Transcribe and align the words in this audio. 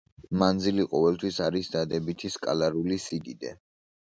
მანძილი 0.43 0.85
ყოველთვის 0.93 1.37
არის 1.49 1.69
დადებითი 1.75 2.33
სკალარული 2.37 2.99
სიდიდე. 3.05 3.57